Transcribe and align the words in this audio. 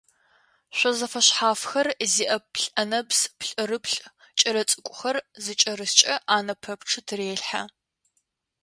Шъо 0.77 0.91
зэфэшъхьафхэр 0.97 1.87
зиӏэ 2.13 2.37
плӏэнэбз 2.53 3.19
плӏырыплӏ 3.39 3.97
кӏэлэцӏыкӏухэр 4.39 5.17
зыкӏэрысхэ 5.43 6.13
ӏанэ 6.27 6.53
пэпчъы 6.61 7.01
тырелъхьэ. 7.07 7.61